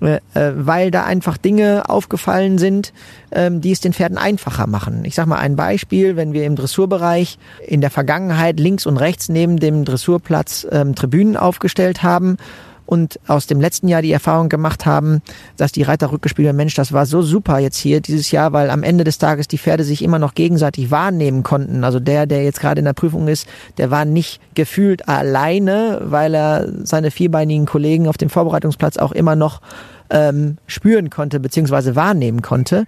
äh, 0.04 0.20
weil 0.34 0.92
da 0.92 1.06
einfach 1.06 1.38
Dinge 1.38 1.88
aufgefallen 1.88 2.58
sind, 2.58 2.92
ähm, 3.32 3.62
die 3.62 3.72
es 3.72 3.80
den 3.80 3.94
Pferden 3.94 4.18
einfacher 4.18 4.68
machen. 4.68 5.06
Ich 5.06 5.16
sage 5.16 5.30
mal 5.30 5.38
ein 5.38 5.56
Beispiel, 5.56 6.18
wenn 6.18 6.34
wir 6.34 6.46
im 6.46 6.58
Dressurbereich 6.58 7.38
in 7.66 7.80
der 7.80 7.90
Vergangenheit 7.90 8.60
links 8.60 8.86
und 8.86 8.98
rechts 8.98 9.30
neben 9.30 9.60
dem 9.60 9.86
Dressurplatz 9.86 10.68
ähm, 10.72 10.96
Tribünen 10.96 11.38
aufgestellt 11.38 12.04
haben 12.04 12.38
und 12.86 13.20
aus 13.28 13.48
dem 13.48 13.62
letzten 13.62 13.88
Jahr 13.88 14.02
die 14.02 14.12
Erfahrung 14.12 14.50
gemacht 14.50 14.86
haben, 14.86 15.22
dass 15.58 15.72
die 15.72 15.84
Reiter 15.84 16.12
rückgespielt 16.12 16.54
Mensch, 16.54 16.76
das 16.76 16.92
war 16.92 17.06
so 17.06 17.22
super 17.22 17.60
jetzt 17.60 17.78
hier 17.78 18.02
dieses 18.02 18.32
Jahr, 18.32 18.54
weil 18.54 18.70
am 18.70 18.84
Ende 18.84 19.04
des 19.04 19.18
Tages 19.18 19.48
die 19.48 19.58
Pferde 19.58 19.84
sich 19.84 20.04
immer 20.04 20.20
noch 20.20 20.34
gegenseitig 20.34 20.92
wahrnehmen 20.92 21.44
konnten. 21.44 21.84
Also 21.84 22.00
der, 22.00 22.26
der 22.26 22.44
jetzt 22.44 22.60
gerade 22.60 22.80
in 22.80 22.86
der 22.86 22.94
Prüfung 22.94 23.28
ist, 23.28 23.48
der 23.78 23.92
war 23.92 24.06
nicht 24.06 24.42
gefühlt 24.56 25.08
alleine, 25.08 26.02
weil 26.04 26.36
er 26.36 26.68
seine 26.84 27.12
vierbeinigen 27.12 27.66
Kollegen 27.66 28.08
auf 28.08 28.18
dem 28.18 28.30
Vorbereitungsplatz 28.30 28.98
auch 28.98 29.12
immer 29.12 29.36
noch 29.36 29.62
ähm, 30.10 30.58
spüren 30.68 31.10
konnte 31.10 31.40
beziehungsweise 31.40 31.96
wahrnehmen 31.96 32.42
konnte, 32.42 32.86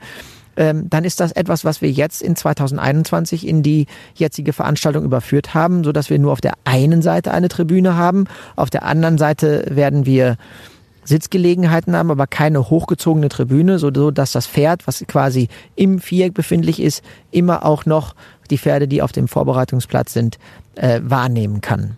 ähm, 0.58 0.90
dann 0.90 1.04
ist 1.04 1.20
das 1.20 1.32
etwas, 1.32 1.66
was 1.66 1.82
wir 1.82 1.92
jetzt 1.92 2.22
in 2.22 2.36
2021 2.36 3.48
in 3.48 3.64
die 3.64 3.88
jetzige 4.16 4.54
Veranstaltung 4.54 5.04
überführt 5.04 5.54
haben, 5.54 5.84
so 5.84 5.92
dass 5.92 6.10
wir 6.10 6.20
nur 6.20 6.32
auf 6.32 6.42
der 6.42 6.54
einen 6.64 7.02
Seite 7.02 7.32
eine 7.32 7.50
Tribüne 7.50 7.96
haben, 7.96 8.26
auf 8.56 8.70
der 8.70 8.84
anderen 8.84 9.18
Seite 9.18 9.66
werden 9.70 10.06
wir 10.06 10.38
Sitzgelegenheiten 11.06 11.96
haben, 11.96 12.10
aber 12.10 12.26
keine 12.28 12.70
hochgezogene 12.70 13.30
Tribüne, 13.30 13.80
so 13.80 13.92
dass 13.92 14.32
das 14.32 14.48
Pferd, 14.48 14.88
was 14.88 15.04
quasi 15.08 15.50
im 15.76 16.00
Viereck 16.00 16.34
befindlich 16.34 16.82
ist, 16.82 17.04
immer 17.32 17.64
auch 17.64 17.86
noch 17.86 18.16
die 18.50 18.58
Pferde, 18.58 18.88
die 18.88 19.02
auf 19.02 19.12
dem 19.12 19.28
Vorbereitungsplatz 19.28 20.14
sind, 20.14 20.40
äh, 20.76 21.00
wahrnehmen 21.04 21.62
kann. 21.62 21.98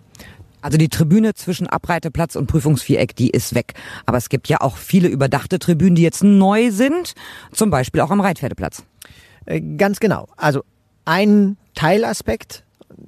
Also 0.62 0.78
die 0.78 0.88
Tribüne 0.88 1.34
zwischen 1.34 1.66
Abreiteplatz 1.66 2.36
und 2.36 2.46
Prüfungsviereck, 2.46 3.14
die 3.14 3.30
ist 3.30 3.54
weg. 3.54 3.74
Aber 4.06 4.18
es 4.18 4.28
gibt 4.28 4.48
ja 4.48 4.60
auch 4.60 4.76
viele 4.76 5.08
überdachte 5.08 5.58
Tribünen, 5.58 5.94
die 5.94 6.02
jetzt 6.02 6.24
neu 6.24 6.70
sind, 6.70 7.14
zum 7.52 7.70
Beispiel 7.70 8.00
auch 8.00 8.10
am 8.10 8.20
Reitpferdeplatz. 8.20 8.82
Äh, 9.46 9.60
ganz 9.60 10.00
genau. 10.00 10.28
Also 10.36 10.62
ein 11.04 11.56
Teilaspekt 11.74 12.64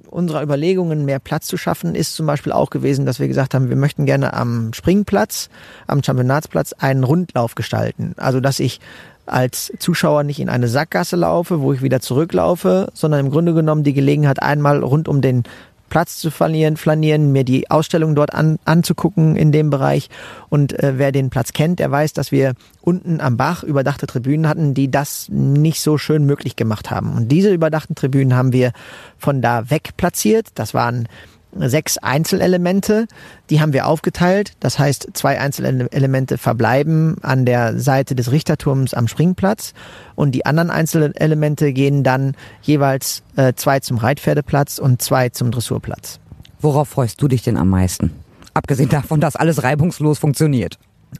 unserer 0.09 0.43
Überlegungen, 0.43 1.05
mehr 1.05 1.19
Platz 1.19 1.47
zu 1.47 1.57
schaffen, 1.57 1.95
ist 1.95 2.15
zum 2.15 2.25
Beispiel 2.25 2.51
auch 2.51 2.69
gewesen, 2.69 3.05
dass 3.05 3.19
wir 3.19 3.27
gesagt 3.27 3.53
haben, 3.53 3.69
wir 3.69 3.75
möchten 3.75 4.05
gerne 4.05 4.33
am 4.33 4.73
Springplatz, 4.73 5.49
am 5.87 6.03
Championatsplatz 6.03 6.73
einen 6.73 7.03
Rundlauf 7.03 7.55
gestalten. 7.55 8.13
Also 8.17 8.39
dass 8.39 8.59
ich 8.59 8.79
als 9.25 9.71
Zuschauer 9.79 10.23
nicht 10.23 10.39
in 10.39 10.49
eine 10.49 10.67
Sackgasse 10.67 11.15
laufe, 11.15 11.61
wo 11.61 11.73
ich 11.73 11.81
wieder 11.81 12.01
zurücklaufe, 12.01 12.89
sondern 12.93 13.25
im 13.25 13.31
Grunde 13.31 13.53
genommen 13.53 13.83
die 13.83 13.93
Gelegenheit 13.93 14.41
einmal 14.41 14.83
rund 14.83 15.07
um 15.07 15.21
den 15.21 15.43
Platz 15.91 16.17
zu 16.17 16.31
verlieren, 16.31 16.77
flanieren, 16.77 17.33
mir 17.33 17.43
die 17.43 17.69
Ausstellung 17.69 18.15
dort 18.15 18.33
an, 18.33 18.57
anzugucken 18.65 19.35
in 19.35 19.51
dem 19.51 19.69
Bereich. 19.69 20.09
Und 20.49 20.71
äh, 20.81 20.93
wer 20.95 21.11
den 21.11 21.29
Platz 21.29 21.51
kennt, 21.51 21.79
der 21.79 21.91
weiß, 21.91 22.13
dass 22.13 22.31
wir 22.31 22.53
unten 22.79 23.19
am 23.21 23.37
Bach 23.37 23.61
überdachte 23.61 24.07
Tribünen 24.07 24.47
hatten, 24.47 24.73
die 24.73 24.89
das 24.89 25.27
nicht 25.29 25.81
so 25.81 25.97
schön 25.99 26.25
möglich 26.25 26.55
gemacht 26.55 26.89
haben. 26.89 27.13
Und 27.13 27.27
diese 27.27 27.53
überdachten 27.53 27.93
Tribünen 27.93 28.35
haben 28.35 28.53
wir 28.53 28.71
von 29.17 29.41
da 29.41 29.69
weg 29.69 29.91
platziert. 29.97 30.47
Das 30.55 30.73
waren 30.73 31.09
sechs 31.57 31.97
Einzelelemente, 31.97 33.07
die 33.49 33.61
haben 33.61 33.73
wir 33.73 33.87
aufgeteilt. 33.87 34.53
Das 34.59 34.79
heißt, 34.79 35.09
zwei 35.13 35.39
Einzelelemente 35.39 36.37
verbleiben 36.37 37.17
an 37.21 37.45
der 37.45 37.79
Seite 37.79 38.15
des 38.15 38.31
Richterturms 38.31 38.93
am 38.93 39.07
Springplatz 39.07 39.73
und 40.15 40.33
die 40.33 40.45
anderen 40.45 40.69
Einzelelemente 40.69 41.73
gehen 41.73 42.03
dann 42.03 42.35
jeweils 42.61 43.23
äh, 43.35 43.53
zwei 43.53 43.79
zum 43.79 43.97
Reitpferdeplatz 43.97 44.79
und 44.79 45.01
zwei 45.01 45.29
zum 45.29 45.51
Dressurplatz. 45.51 46.19
Worauf 46.59 46.89
freust 46.89 47.21
du 47.21 47.27
dich 47.27 47.41
denn 47.41 47.57
am 47.57 47.69
meisten? 47.69 48.11
Abgesehen 48.53 48.89
davon, 48.89 49.21
dass 49.21 49.35
alles 49.35 49.63
reibungslos 49.63 50.19
funktioniert. 50.19 50.77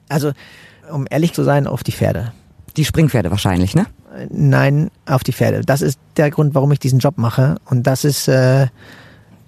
Also, 0.09 0.31
um 0.91 1.07
ehrlich 1.09 1.33
zu 1.33 1.43
sein, 1.43 1.67
auf 1.67 1.83
die 1.83 1.91
Pferde. 1.91 2.33
Die 2.77 2.85
Springpferde 2.85 3.31
wahrscheinlich, 3.31 3.75
ne? 3.75 3.85
Nein, 4.29 4.91
auf 5.05 5.23
die 5.23 5.33
Pferde. 5.33 5.61
Das 5.61 5.81
ist 5.81 5.99
der 6.17 6.29
Grund, 6.31 6.53
warum 6.55 6.71
ich 6.71 6.79
diesen 6.79 6.99
Job 6.99 7.17
mache. 7.17 7.55
Und 7.65 7.87
das 7.87 8.03
ist 8.03 8.27
äh, 8.27 8.67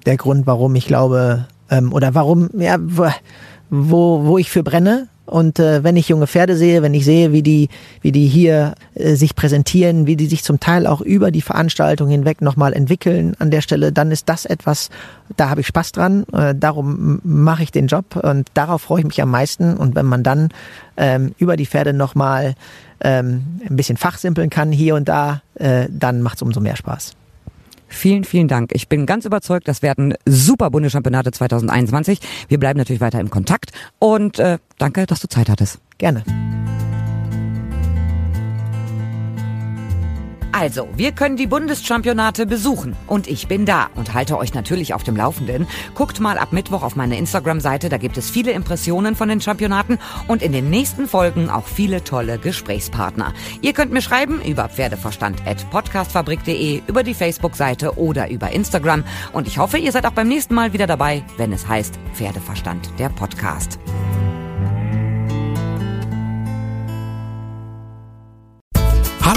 der 0.03 0.17
Grund, 0.17 0.47
warum 0.47 0.75
ich 0.75 0.87
glaube, 0.87 1.47
ähm, 1.69 1.93
oder 1.93 2.15
warum, 2.15 2.49
ja, 2.57 2.77
wo, 3.69 4.25
wo 4.25 4.37
ich 4.37 4.49
für 4.49 4.63
brenne. 4.63 5.07
Und 5.25 5.57
äh, 5.57 5.83
wenn 5.83 5.95
ich 5.95 6.09
junge 6.09 6.27
Pferde 6.27 6.57
sehe, 6.57 6.81
wenn 6.81 6.93
ich 6.93 7.05
sehe, 7.05 7.31
wie 7.31 7.41
die, 7.41 7.69
wie 8.01 8.11
die 8.11 8.27
hier 8.27 8.75
äh, 8.93 9.15
sich 9.15 9.35
präsentieren, 9.35 10.05
wie 10.05 10.17
die 10.17 10.25
sich 10.25 10.43
zum 10.43 10.59
Teil 10.59 10.85
auch 10.85 10.99
über 10.99 11.31
die 11.31 11.41
Veranstaltung 11.41 12.09
hinweg 12.09 12.41
nochmal 12.41 12.73
entwickeln 12.73 13.33
an 13.39 13.49
der 13.49 13.61
Stelle, 13.61 13.93
dann 13.93 14.11
ist 14.11 14.27
das 14.27 14.45
etwas, 14.45 14.89
da 15.37 15.49
habe 15.49 15.61
ich 15.61 15.67
Spaß 15.67 15.93
dran. 15.93 16.25
Äh, 16.33 16.55
darum 16.55 17.21
mache 17.23 17.63
ich 17.63 17.71
den 17.71 17.87
Job 17.87 18.17
und 18.17 18.49
darauf 18.53 18.81
freue 18.81 18.99
ich 18.99 19.05
mich 19.05 19.21
am 19.21 19.31
meisten. 19.31 19.77
Und 19.77 19.95
wenn 19.95 20.05
man 20.05 20.23
dann 20.23 20.49
ähm, 20.97 21.33
über 21.37 21.55
die 21.55 21.65
Pferde 21.65 21.93
nochmal 21.93 22.55
ähm, 22.99 23.59
ein 23.67 23.77
bisschen 23.77 23.95
fachsimpeln 23.95 24.49
kann 24.49 24.73
hier 24.73 24.95
und 24.95 25.07
da, 25.07 25.41
äh, 25.55 25.87
dann 25.89 26.21
macht 26.21 26.35
es 26.35 26.41
umso 26.41 26.59
mehr 26.59 26.75
Spaß. 26.75 27.13
Vielen, 27.93 28.23
vielen 28.23 28.47
Dank. 28.47 28.71
Ich 28.73 28.89
bin 28.89 29.05
ganz 29.05 29.25
überzeugt, 29.25 29.67
das 29.67 29.81
werden 29.81 30.15
super 30.25 30.71
Bundeschampionate 30.71 31.31
2021. 31.31 32.19
Wir 32.47 32.59
bleiben 32.59 32.77
natürlich 32.77 33.01
weiter 33.01 33.19
im 33.19 33.29
Kontakt 33.29 33.71
und 33.99 34.39
äh, 34.39 34.57
danke, 34.77 35.05
dass 35.05 35.19
du 35.19 35.27
Zeit 35.27 35.49
hattest. 35.49 35.79
Gerne. 35.97 36.23
Also, 40.53 40.87
wir 40.95 41.11
können 41.13 41.35
die 41.35 41.47
Bundeschampionate 41.47 42.45
besuchen 42.45 42.95
und 43.07 43.27
ich 43.27 43.47
bin 43.47 43.65
da 43.65 43.89
und 43.95 44.13
halte 44.13 44.37
euch 44.37 44.53
natürlich 44.53 44.93
auf 44.93 45.01
dem 45.03 45.15
Laufenden. 45.15 45.65
Guckt 45.95 46.19
mal 46.19 46.37
ab 46.37 46.53
Mittwoch 46.53 46.83
auf 46.83 46.95
meine 46.95 47.17
Instagram-Seite, 47.17 47.89
da 47.89 47.97
gibt 47.97 48.17
es 48.17 48.29
viele 48.29 48.51
Impressionen 48.51 49.15
von 49.15 49.29
den 49.29 49.41
Championaten 49.41 49.97
und 50.27 50.43
in 50.43 50.51
den 50.51 50.69
nächsten 50.69 51.07
Folgen 51.07 51.49
auch 51.49 51.65
viele 51.65 52.03
tolle 52.03 52.37
Gesprächspartner. 52.37 53.33
Ihr 53.61 53.73
könnt 53.73 53.91
mir 53.91 54.03
schreiben 54.03 54.43
über 54.43 54.69
pferdeverstand.podcastfabrik.de, 54.69 56.83
über 56.85 57.01
die 57.01 57.15
Facebook-Seite 57.15 57.97
oder 57.97 58.29
über 58.29 58.51
Instagram 58.51 59.03
und 59.31 59.47
ich 59.47 59.57
hoffe, 59.57 59.79
ihr 59.79 59.91
seid 59.91 60.05
auch 60.05 60.11
beim 60.11 60.27
nächsten 60.27 60.53
Mal 60.53 60.71
wieder 60.71 60.85
dabei, 60.85 61.23
wenn 61.37 61.51
es 61.51 61.67
heißt 61.67 61.95
Pferdeverstand, 62.13 62.91
der 62.99 63.09
Podcast. 63.09 63.79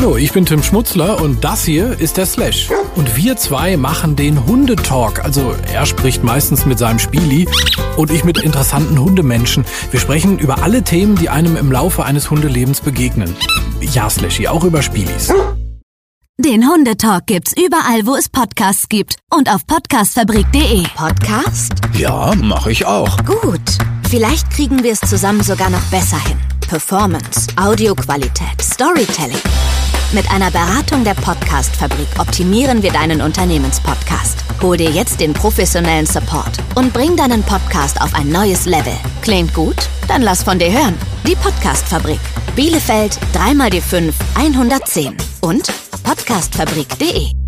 Hallo, 0.07 0.19
ich 0.19 0.31
bin 0.31 0.47
Tim 0.47 0.63
Schmutzler 0.63 1.21
und 1.21 1.43
das 1.43 1.65
hier 1.65 1.99
ist 1.99 2.17
der 2.17 2.27
Slash. 2.27 2.71
Und 2.95 3.17
wir 3.17 3.37
zwei 3.37 3.77
machen 3.77 4.15
den 4.15 4.47
Hundetalk. 4.47 5.25
Also 5.25 5.53
er 5.73 5.85
spricht 5.85 6.23
meistens 6.23 6.65
mit 6.65 6.79
seinem 6.79 7.01
Spieli 7.01 7.49
und 7.97 8.13
ich 8.13 8.23
mit 8.23 8.39
interessanten 8.39 9.01
Hundemenschen. 9.01 9.65
Wir 9.91 9.99
sprechen 9.99 10.39
über 10.39 10.63
alle 10.63 10.85
Themen, 10.85 11.17
die 11.17 11.29
einem 11.29 11.57
im 11.57 11.73
Laufe 11.73 12.05
eines 12.05 12.31
Hundelebens 12.31 12.83
begegnen. 12.83 13.35
Ja, 13.81 14.09
Slashy, 14.09 14.47
auch 14.47 14.63
über 14.63 14.81
Spielis. 14.81 15.33
Den 16.39 16.71
Hundetalk 16.71 17.27
gibt's 17.27 17.53
überall, 17.57 18.07
wo 18.07 18.15
es 18.15 18.29
Podcasts 18.29 18.89
gibt 18.89 19.17
und 19.35 19.53
auf 19.53 19.67
podcastfabrik.de. 19.67 20.85
Podcast? 20.95 21.73
Ja, 21.99 22.33
mache 22.37 22.71
ich 22.71 22.87
auch. 22.87 23.17
Gut. 23.25 23.79
Vielleicht 24.09 24.51
kriegen 24.51 24.85
wir 24.85 24.93
es 24.93 25.01
zusammen 25.01 25.43
sogar 25.43 25.69
noch 25.69 25.83
besser 25.91 26.25
hin. 26.29 26.39
Performance, 26.69 27.49
Audioqualität, 27.57 28.63
Storytelling. 28.63 29.43
Mit 30.13 30.31
einer 30.31 30.51
Beratung 30.51 31.05
der 31.05 31.15
Podcast-Fabrik 31.15 32.09
optimieren 32.19 32.83
wir 32.83 32.93
deinen 32.93 33.21
Unternehmenspodcast. 33.21 34.45
Hol 34.63 34.77
dir 34.77 34.91
jetzt 34.91 35.21
den 35.21 35.33
professionellen 35.33 36.07
Support 36.07 36.59
und 36.77 36.93
bring 36.93 37.17
deinen 37.17 37.43
Podcast 37.43 38.01
auf 38.01 38.15
ein 38.15 38.31
neues 38.31 38.67
Level. 38.67 38.97
Klingt 39.23 39.53
gut? 39.53 39.89
Dann 40.07 40.23
lass 40.23 40.45
von 40.45 40.59
dir 40.59 40.71
hören. 40.71 40.97
Die 41.27 41.35
Podcast-Fabrik. 41.35 42.21
Bielefeld 42.55 43.19
3 43.33 43.69
die 43.69 43.81
5 43.81 44.15
110 44.37 45.17
und 45.41 45.67
podcastfabrik.de. 46.05 47.46